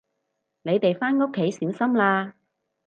[0.63, 2.33] 你哋返屋企小心啦